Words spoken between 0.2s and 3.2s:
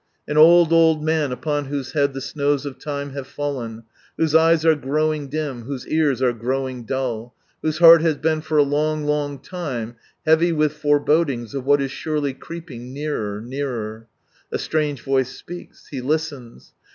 An old, old man, upon whose head the snows of time